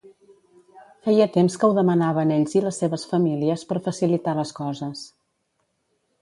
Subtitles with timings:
[1.07, 5.05] Feia temps que ho demanaven ells i les seves famílies per facilitar les coses.